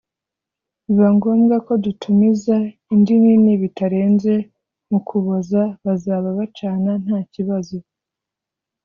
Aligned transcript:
biba 0.85 1.07
ngombwa 1.15 1.55
ko 1.65 1.73
dutumiza 1.83 2.55
indi 2.93 3.15
nini 3.23 3.51
bitarenze 3.61 4.33
mu 4.89 4.99
Kuboza 5.07 5.61
bazaba 5.85 6.29
bacana 6.39 6.91
nta 7.03 7.19
kibazo 7.33 7.77